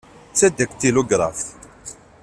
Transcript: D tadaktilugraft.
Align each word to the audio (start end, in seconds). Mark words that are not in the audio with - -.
D 0.31 0.35
tadaktilugraft. 0.39 1.47